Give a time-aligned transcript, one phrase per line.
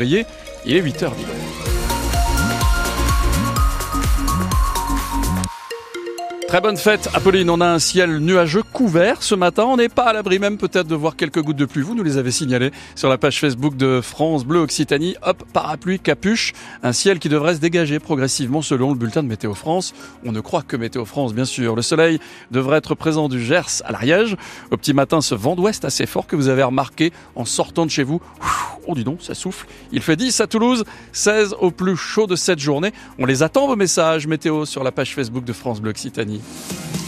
[0.00, 1.73] Il est 8h10.
[6.54, 7.50] Très bonne fête, Apolline.
[7.50, 9.64] On a un ciel nuageux couvert ce matin.
[9.64, 11.82] On n'est pas à l'abri même peut-être de voir quelques gouttes de pluie.
[11.82, 15.16] Vous nous les avez signalées sur la page Facebook de France Bleu Occitanie.
[15.22, 16.52] Hop, parapluie, capuche.
[16.84, 19.94] Un ciel qui devrait se dégager progressivement selon le bulletin de Météo France.
[20.24, 21.74] On ne croit que Météo France, bien sûr.
[21.74, 22.20] Le soleil
[22.52, 24.36] devrait être présent du Gers à l'Ariège.
[24.70, 27.90] Au petit matin, ce vent d'ouest assez fort que vous avez remarqué en sortant de
[27.90, 28.20] chez vous.
[28.86, 29.66] Oh, dis donc, ça souffle.
[29.92, 32.92] Il fait 10 à Toulouse, 16 au plus chaud de cette journée.
[33.18, 36.42] On les attend vos messages météo sur la page Facebook de France Bleu Occitanie.
[36.44, 37.03] Bye.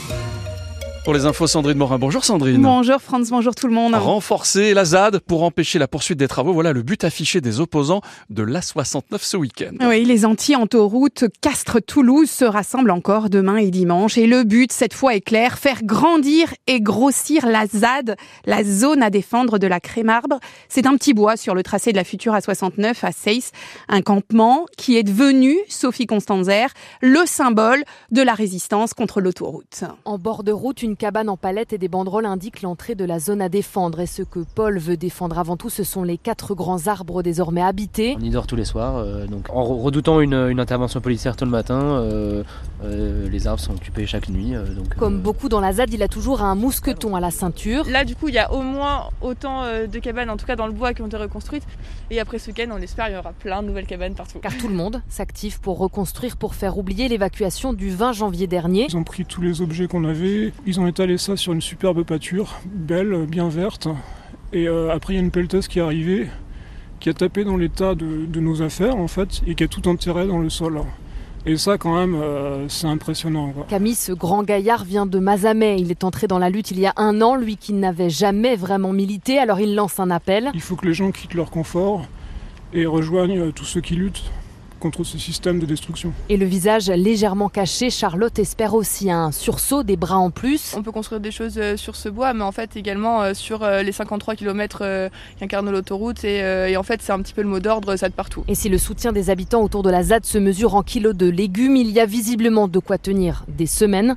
[1.07, 2.01] Pour les infos, Sandrine Morin.
[2.01, 2.61] Bonjour Sandrine.
[2.61, 3.95] Bonjour Franz, bonjour tout le monde.
[3.95, 6.53] Renforcer la ZAD pour empêcher la poursuite des travaux.
[6.53, 9.87] Voilà le but affiché des opposants de l'A69 ce week-end.
[9.87, 14.19] Oui, les anti-autoroutes Castres-Toulouse se rassemblent encore demain et dimanche.
[14.19, 19.01] Et le but, cette fois, est clair, faire grandir et grossir la ZAD, la zone
[19.01, 20.41] à défendre de la Crémarbre.
[20.69, 23.53] C'est un petit bois sur le tracé de la future A69 à Seyss,
[23.89, 26.67] un campement qui est devenu, Sophie Constanzer,
[27.01, 29.85] le symbole de la résistance contre l'autoroute.
[30.05, 33.19] En bord de route, une cabane en palette et des banderoles indiquent l'entrée de la
[33.19, 34.01] zone à défendre.
[34.01, 37.63] Et ce que Paul veut défendre avant tout, ce sont les quatre grands arbres désormais
[37.63, 38.17] habités.
[38.19, 38.97] On y dort tous les soirs.
[38.97, 42.43] Euh, donc en redoutant une, intervention policière tôt le matin, euh,
[42.85, 44.53] euh, les arbres sont occupés chaque nuit.
[44.53, 47.85] donc, Comme beaucoup dans la ZAD, il a toujours un mousqueton à la ceinture.
[47.89, 50.67] Là, du coup, il y a au moins autant de cabanes, en tout cas dans
[50.67, 51.67] le bois, qui ont été reconstruites.
[52.11, 54.39] Et après ce week-end, on espère, il y aura plein de nouvelles cabanes partout.
[54.39, 58.87] Car tout le monde s'active pour reconstruire, pour faire oublier l'évacuation du 20 janvier dernier.
[58.89, 61.61] Ils ont pris tous les objets qu'on avait, ils ont on étalé ça sur une
[61.61, 63.89] superbe pâture, belle, bien verte.
[64.53, 66.29] Et euh, après, il y a une pelleteuse qui est arrivée,
[67.01, 70.29] qui a tapé dans l'état de, nos affaires, en fait, et qui a tout enterré
[70.29, 70.81] dans le sol.
[71.45, 73.53] Et ça, quand même, euh, c'est impressionnant.
[73.69, 75.81] Camille, ce grand gaillard, vient de Mazamet.
[75.81, 78.55] Il est entré dans la lutte il y a un an, lui qui n'avait jamais
[78.55, 79.41] vraiment milité.
[79.41, 80.53] Alors il lance un appel.
[80.55, 82.07] Il faut que les gens quittent leur confort
[82.73, 84.31] et rejoignent tous ceux qui luttent
[84.87, 86.13] contre ce système de destruction.
[86.29, 90.75] Et le visage légèrement caché, Charlotte espère aussi un sursaut, des bras en plus.
[90.77, 93.65] On peut construire des choses euh, sur ce bois, mais en fait également euh, sur
[93.65, 95.11] euh, les 53 km
[95.41, 96.23] qu'incarne l'autoroute.
[96.25, 98.45] Et, en fait, c'est un petit peu le mot d'ordre, ça de partout.
[98.47, 101.27] Et si le soutien des habitants autour de la ZAD se mesure en kilos de
[101.27, 104.17] légumes, il y a visiblement de quoi tenir des semaines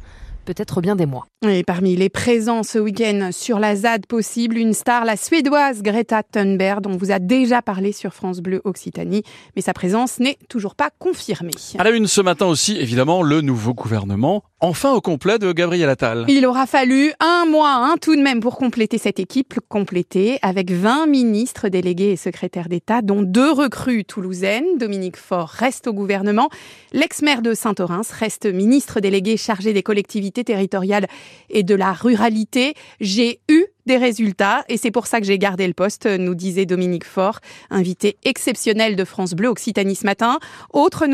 [0.49, 1.27] peut-être bien des mois.
[1.47, 6.21] Et parmi les présents ce week-end sur la ZAD possible, une star, la suédoise Greta
[6.21, 9.23] Thunberg, dont on vous a déjà parlé sur France Bleu Occitanie,
[9.55, 11.53] mais sa présence n'est toujours pas confirmée.
[11.77, 15.87] À la une ce matin aussi, évidemment, le nouveau gouvernement, enfin au complet de Gabriel
[15.87, 16.25] Attal.
[16.27, 20.71] Il aura fallu un mois hein, tout de même pour compléter cette équipe, complétée avec
[20.71, 24.77] 20 ministres délégués et secrétaires d'État, dont deux recrues toulousaines.
[24.77, 26.49] Dominique Faure reste au gouvernement.
[26.91, 31.07] L'ex-maire de Saint-Orens reste ministre délégué chargé des collectivités territoriale
[31.49, 32.73] et de la ruralité.
[32.99, 36.67] J'ai eu des résultats et c'est pour ça que j'ai gardé le poste, nous disait
[36.67, 37.39] Dominique Faure,
[37.71, 40.37] invité exceptionnel de France Bleu Occitanie ce matin.
[40.73, 41.07] Autre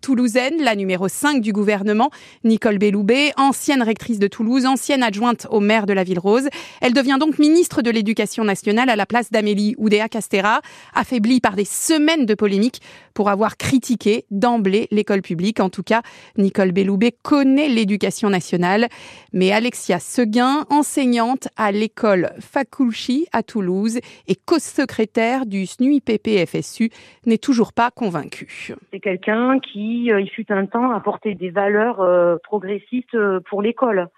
[0.00, 2.08] Toulousaine, la numéro 5 du gouvernement,
[2.42, 6.48] Nicole Belloubet, ancienne rectrice de Toulouse, ancienne adjointe au maire de la Ville Rose.
[6.80, 10.62] Elle devient donc ministre de l'Éducation nationale à la place d'Amélie Oudéa Castera,
[10.94, 12.80] affaiblie par des semaines de polémiques
[13.12, 15.60] pour avoir critiqué d'emblée l'école publique.
[15.60, 16.00] En tout cas,
[16.38, 18.88] Nicole Belloubet connaît l'éducation nationale,
[19.34, 22.05] mais Alexia Seguin, enseignante à l'école
[22.40, 26.90] Faculchi à Toulouse et co-secrétaire du SNUIPP-FSU,
[27.26, 28.74] n'est toujours pas convaincu.
[28.92, 33.62] C'est quelqu'un qui, euh, il fut un temps, apportait des valeurs euh, progressistes euh, pour
[33.62, 34.08] l'école.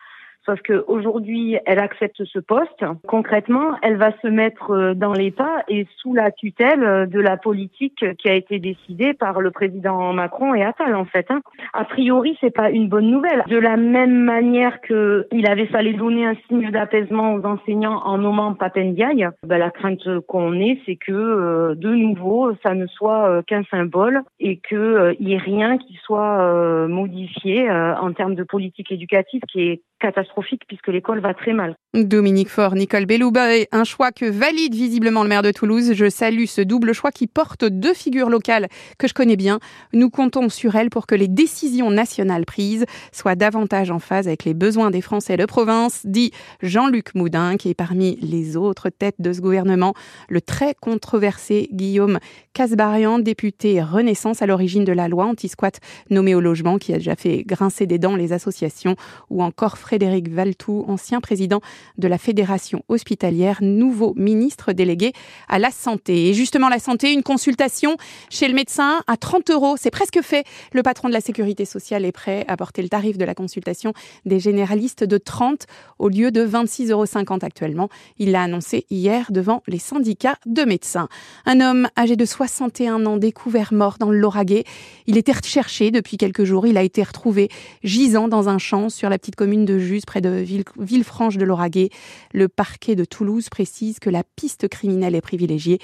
[0.48, 2.82] Sauf qu'aujourd'hui, elle accepte ce poste.
[3.06, 7.36] Concrètement, elle va se mettre euh, dans l'État et sous la tutelle euh, de la
[7.36, 11.26] politique qui a été décidée par le président Macron et Attal, en fait.
[11.28, 11.42] Hein.
[11.74, 13.44] A priori, c'est pas une bonne nouvelle.
[13.46, 18.16] De la même manière que il avait fallu donner un signe d'apaisement aux enseignants en
[18.16, 23.42] nommant Papendiaï, ben, la crainte qu'on ait, c'est que euh, de nouveau, ça ne soit
[23.46, 29.42] qu'un symbole et qu'il n'y ait rien qui soit modifié en termes de politique éducative
[29.46, 31.76] qui est catastrophique puisque l'école va très mal.
[31.94, 35.92] Dominique Faure, Nicole Bellouba, un choix que valide visiblement le maire de Toulouse.
[35.94, 39.58] Je salue ce double choix qui porte deux figures locales que je connais bien.
[39.92, 44.44] Nous comptons sur elles pour que les décisions nationales prises soient davantage en phase avec
[44.44, 46.30] les besoins des Français de province, dit
[46.62, 49.94] Jean-Luc Moudin, qui est parmi les autres têtes de ce gouvernement,
[50.28, 52.18] le très controversé Guillaume
[52.52, 55.80] Casbarian, député Renaissance à l'origine de la loi anti-squat
[56.10, 58.96] nommé au logement, qui a déjà fait grincer des dents les associations,
[59.30, 61.62] ou encore Frédéric Valtou, ancien président
[61.96, 65.14] de la Fédération hospitalière, nouveau ministre délégué
[65.48, 66.28] à la santé.
[66.28, 67.96] Et justement, la santé, une consultation
[68.28, 70.44] chez le médecin à 30 euros, c'est presque fait.
[70.74, 73.94] Le patron de la sécurité sociale est prêt à porter le tarif de la consultation
[74.26, 75.64] des généralistes de 30
[75.98, 77.88] au lieu de 26,50 euros actuellement.
[78.18, 81.08] Il l'a annoncé hier devant les syndicats de médecins.
[81.46, 84.64] Un homme âgé de 61 ans découvert mort dans le Lauragais.
[85.06, 86.66] Il était recherché depuis quelques jours.
[86.66, 87.48] Il a été retrouvé
[87.82, 90.44] gisant dans un champ sur la petite commune de Jus, près de
[90.78, 91.90] Villefranche de Lauragais.
[92.32, 95.78] Le parquet de Toulouse précise que la piste criminelle est privilégiée.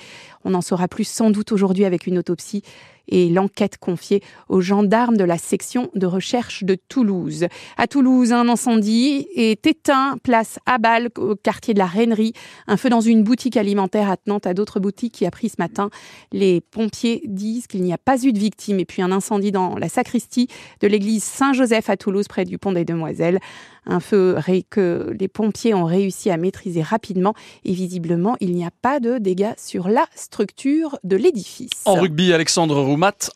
[0.44, 2.62] On en saura plus sans doute aujourd'hui avec une autopsie
[3.08, 7.46] et l'enquête confiée aux gendarmes de la section de recherche de Toulouse.
[7.76, 12.32] À Toulouse, un incendie est éteint, place Abal, au quartier de la Rainerie.
[12.66, 15.90] Un feu dans une boutique alimentaire attenant à d'autres boutiques qui a pris ce matin.
[16.32, 18.80] Les pompiers disent qu'il n'y a pas eu de victimes.
[18.80, 20.48] Et puis un incendie dans la sacristie
[20.80, 23.38] de l'église Saint-Joseph à Toulouse, près du pont des Demoiselles.
[23.86, 24.36] Un feu
[24.70, 27.34] que les pompiers ont réussi à maîtriser rapidement
[27.64, 31.70] et visiblement, il n'y a pas de dégâts sur la structure de l'édifice.
[31.84, 32.82] En rugby, Alexandre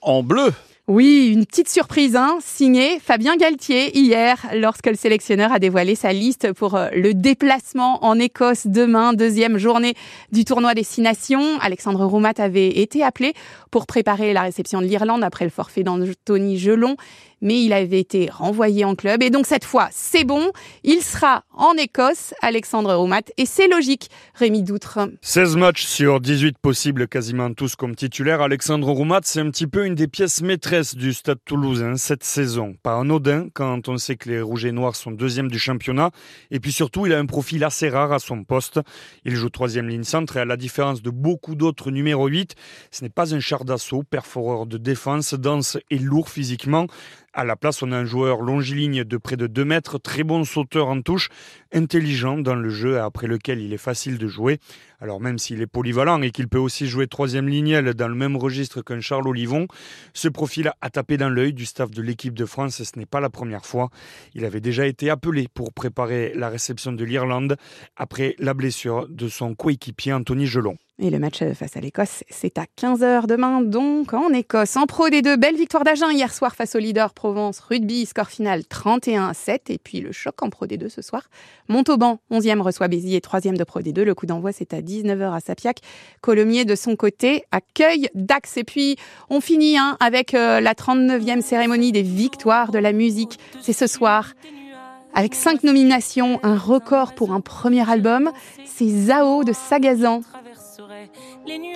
[0.02, 0.52] En bleu.
[0.86, 6.14] Oui, une petite surprise, hein, signée Fabien Galtier hier, lorsque le sélectionneur a dévoilé sa
[6.14, 9.94] liste pour euh, le déplacement en Écosse demain, deuxième journée
[10.32, 11.58] du tournoi des Six Nations.
[11.60, 13.34] Alexandre Roumat avait été appelé
[13.70, 16.96] pour préparer la réception de l'Irlande après le forfait d'Anthony Gelon
[17.40, 19.22] mais il avait été renvoyé en club.
[19.22, 20.50] Et donc cette fois, c'est bon,
[20.84, 24.98] il sera en Écosse, Alexandre Roumat, et c'est logique, Rémi Doutre.
[25.22, 28.40] 16 matchs sur 18 possibles, quasiment tous comme titulaire.
[28.40, 32.74] Alexandre Roumat, c'est un petit peu une des pièces maîtresses du Stade toulousain cette saison.
[32.82, 36.10] Pas un odin quand on sait que les Rouges et Noirs sont deuxième du championnat.
[36.50, 38.80] Et puis surtout, il a un profil assez rare à son poste.
[39.24, 42.54] Il joue troisième ligne centre et à la différence de beaucoup d'autres numéro 8,
[42.90, 46.86] ce n'est pas un char d'assaut, perforeur de défense, dense et lourd physiquement.
[47.38, 50.42] À la place, on a un joueur longiligne de près de 2 mètres, très bon
[50.42, 51.28] sauteur en touche,
[51.72, 54.58] intelligent dans le jeu après lequel il est facile de jouer.
[55.00, 58.36] Alors même s'il est polyvalent et qu'il peut aussi jouer troisième lignel dans le même
[58.36, 59.68] registre qu'un Charles Olivon,
[60.12, 63.06] ce profil a tapé dans l'œil du staff de l'équipe de France et ce n'est
[63.06, 63.90] pas la première fois.
[64.34, 67.56] Il avait déjà été appelé pour préparer la réception de l'Irlande
[67.96, 70.76] après la blessure de son coéquipier Anthony Gelon.
[71.00, 74.76] Et le match face à l'Écosse, c'est à 15h demain, donc en Écosse.
[74.76, 78.26] En Pro des deux, belle victoire d'Agen hier soir face au leader Provence Rugby, score
[78.26, 79.70] final 31 7.
[79.70, 81.30] Et puis le choc en Pro des deux ce soir.
[81.68, 84.04] Montauban, 11e, reçoit Béziers, 3e de Pro des deux.
[84.04, 85.78] Le coup d'envoi, c'est à 19h à Sapiac.
[86.20, 88.56] Colomiers, de son côté, accueille Dax.
[88.56, 88.96] Et puis,
[89.30, 93.38] on finit hein, avec euh, la 39e cérémonie des victoires de la musique.
[93.60, 94.32] C'est ce soir.
[95.14, 98.30] Avec cinq nominations, un record pour un premier album,
[98.64, 100.20] c'est Zao de Sagazan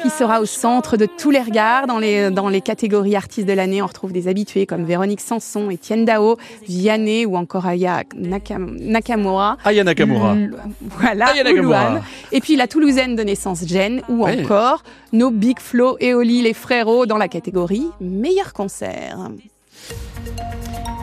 [0.03, 3.53] qui sera au centre de tous les regards dans les, dans les catégories artistes de
[3.53, 3.83] l'année.
[3.83, 6.37] On retrouve des habitués comme Véronique Sanson, Étienne Dao,
[6.67, 9.57] Vianney ou encore Aya Nakamura.
[9.65, 10.37] Aya Nakamura.
[10.81, 12.03] voilà, Aya
[12.33, 14.83] Et puis la Toulousaine de naissance Jen ou encore
[15.13, 19.19] nos Big Flo et Oli les frérots dans la catégorie meilleur concert.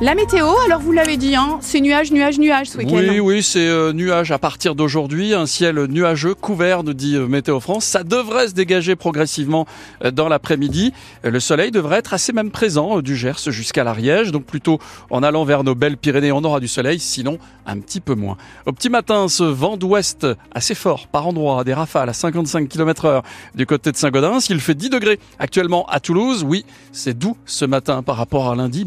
[0.01, 2.96] La météo, alors vous l'avez dit, hein, c'est nuage, nuage, nuage ce week-end.
[2.96, 7.28] Oui, oui, c'est euh, nuage à partir d'aujourd'hui, un ciel nuageux couvert, nous dit euh,
[7.28, 7.84] Météo France.
[7.84, 9.68] Ça devrait se dégager progressivement
[10.06, 10.94] euh, dans l'après-midi.
[11.25, 14.80] Le soleil devrait être assez même présent du Gers jusqu'à l'Ariège, donc plutôt
[15.10, 18.38] en allant vers nos belles Pyrénées, on aura du soleil, sinon un petit peu moins.
[18.66, 20.25] Au petit matin, ce vent d'ouest
[20.56, 23.24] assez fort par endroits, des rafales à 55 km heure
[23.54, 24.40] du côté de Saint-Gaudens.
[24.50, 26.45] Il fait 10 degrés actuellement à Toulouse.
[26.48, 28.86] Oui, c'est doux ce matin par rapport à lundi.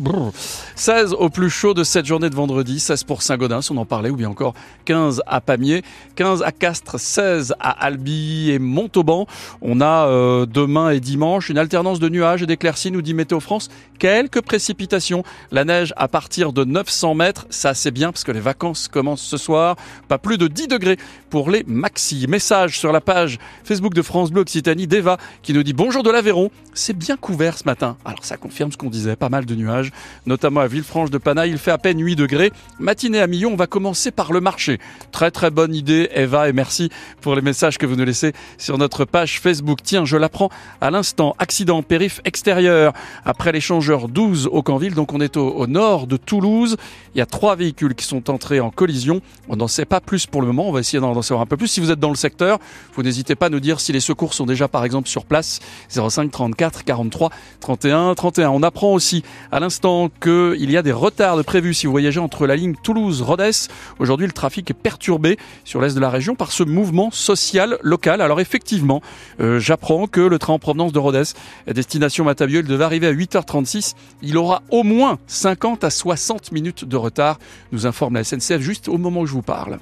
[1.02, 4.08] 16 au plus chaud de cette journée de vendredi, 16 pour Saint-Gaudens, on en parlait,
[4.08, 4.54] ou bien encore
[4.84, 5.82] 15 à Pamiers,
[6.14, 9.26] 15 à Castres, 16 à Albi et Montauban.
[9.62, 13.40] On a euh, demain et dimanche une alternance de nuages et d'éclaircies, nous dit Météo
[13.40, 13.68] France.
[13.98, 18.40] Quelques précipitations, la neige à partir de 900 mètres, ça c'est bien parce que les
[18.40, 19.74] vacances commencent ce soir.
[20.06, 20.98] Pas plus de 10 degrés
[21.30, 22.26] pour les maxi.
[22.28, 26.10] Message sur la page Facebook de France Bleu Occitanie d'Eva qui nous dit bonjour de
[26.10, 27.96] l'Aveyron, c'est bien couvert ce matin.
[28.04, 29.90] Alors ça confirme ce qu'on disait, pas mal de nuages,
[30.26, 32.52] notamment à Villefranche de Panaille, il fait à peine 8 degrés.
[32.78, 34.78] Matinée à Millon, on va commencer par le marché.
[35.10, 36.90] Très très bonne idée Eva et merci
[37.22, 39.78] pour les messages que vous nous laissez sur notre page Facebook.
[39.82, 40.50] Tiens, je l'apprends
[40.82, 42.92] à l'instant, accident périph extérieur
[43.24, 46.76] après l'échangeur 12 au Canville, donc on est au, nord de Toulouse.
[47.14, 49.22] Il y a trois véhicules qui sont entrés en collision.
[49.48, 51.56] On n'en sait pas plus pour le moment, on va essayer d'en savoir un peu
[51.56, 51.68] plus.
[51.68, 52.58] Si vous êtes dans le secteur,
[52.94, 55.60] vous n'hésitez pas à nous dire si les secours sont déjà par exemple sur place.
[55.88, 57.30] 05 34 43
[57.60, 58.50] 31 31.
[58.50, 62.20] On apprend aussi à l'instant qu'il y a des retards de prévus si vous voyagez
[62.20, 63.68] entre la ligne Toulouse-Rodez.
[63.98, 68.20] Aujourd'hui, le trafic est perturbé sur l'est de la région par ce mouvement social local.
[68.20, 69.02] Alors effectivement,
[69.40, 71.24] euh, j'apprends que le train en provenance de Rodez,
[71.66, 73.94] destination Matabieu, il devait arriver à 8h36.
[74.22, 77.38] Il aura au moins 50 à 60 minutes de retard,
[77.72, 79.78] nous informe la SNCF juste au moment où je vous parle.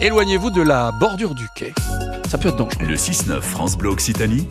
[0.00, 1.72] Éloignez-vous de la bordure du quai.
[2.28, 2.86] Ça peut être dangereux.
[2.86, 4.48] Le 6-9 France Bleu Occitanie,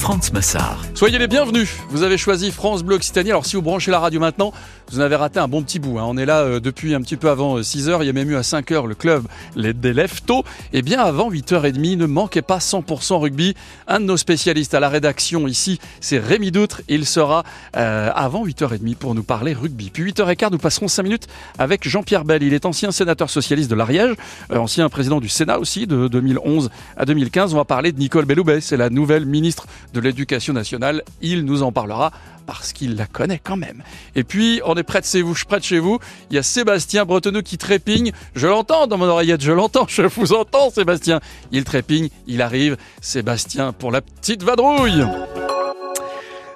[0.00, 0.82] France Massard.
[0.94, 1.76] Soyez les bienvenus.
[1.90, 3.30] Vous avez choisi France Bleu Occitanie.
[3.30, 4.50] Alors si vous branchez la radio maintenant,
[4.90, 5.98] vous en avez raté un bon petit bout.
[5.98, 6.04] Hein.
[6.06, 7.98] On est là euh, depuis un petit peu avant 6h.
[8.00, 10.44] Il y a même eu à 5h le club les, des Leftos.
[10.72, 13.54] Et bien avant 8h30, ne manquez pas 100% rugby.
[13.86, 16.82] Un de nos spécialistes à la rédaction ici, c'est Rémi Doutre.
[16.88, 17.44] Il sera
[17.76, 19.90] euh, avant 8h30 pour nous parler rugby.
[19.90, 21.28] Puis 8h15, nous passerons 5 minutes
[21.58, 22.42] avec Jean-Pierre Bell.
[22.42, 24.14] Il est ancien sénateur socialiste de l'Ariège,
[24.50, 27.54] euh, ancien président du Sénat aussi de 2011 à 2015.
[27.54, 28.60] On va parler de Nicole Belloubet.
[28.60, 31.02] C'est la nouvelle ministre de l'Éducation nationale.
[31.22, 32.10] Il nous en parlera
[32.46, 33.82] parce qu'il la connaît quand même.
[34.14, 35.98] Et puis, on est près de chez vous, près de chez vous.
[36.30, 38.12] Il y a Sébastien Bretonneau qui trépigne.
[38.34, 41.20] Je l'entends dans mon oreillette, je l'entends, je vous entends, Sébastien.
[41.52, 42.76] Il trépigne, il arrive.
[43.00, 45.04] Sébastien pour la petite vadrouille.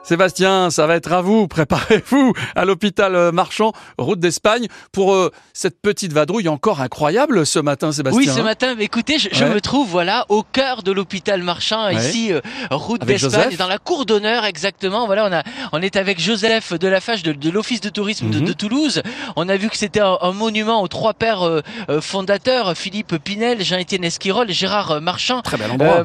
[0.04, 1.49] Sébastien, ça va être à vous.
[1.54, 7.58] Préparez-vous à l'hôpital euh, Marchand, route d'Espagne, pour euh, cette petite vadrouille encore incroyable ce
[7.58, 8.20] matin, Sébastien.
[8.20, 11.94] Oui, ce matin, écoutez, je, je me trouve voilà au cœur de l'hôpital Marchand, Ouais.
[11.96, 15.06] ici, euh, route d'Espagne, dans la cour d'honneur exactement.
[15.06, 15.42] Voilà, on a,
[15.73, 18.44] on est avec Joseph de la Fage de, de l'Office de tourisme de, Mhm.
[18.46, 19.02] de Toulouse.
[19.37, 21.62] On a vu que c'était un, un monument aux trois pères euh,
[22.00, 25.40] fondateurs, Philippe Pinel, Jean-Étienne Esquirol Gérard Marchand.
[25.42, 26.04] Très bel endroit.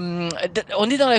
[0.77, 1.17] On est dans la